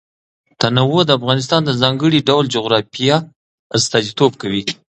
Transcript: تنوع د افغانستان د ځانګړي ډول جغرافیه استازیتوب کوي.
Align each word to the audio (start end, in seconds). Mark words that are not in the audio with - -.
تنوع 0.61 0.99
د 1.05 1.09
افغانستان 1.19 1.61
د 1.65 1.71
ځانګړي 1.81 2.19
ډول 2.29 2.45
جغرافیه 2.55 3.17
استازیتوب 3.77 4.31
کوي. 4.41 4.61